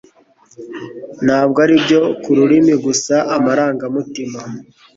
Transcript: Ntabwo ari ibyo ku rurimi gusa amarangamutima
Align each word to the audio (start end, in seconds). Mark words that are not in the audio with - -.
Ntabwo 1.25 1.57
ari 1.65 1.73
ibyo 1.79 1.99
ku 2.21 2.29
rurimi 2.37 2.73
gusa 2.85 3.15
amarangamutima 3.35 4.39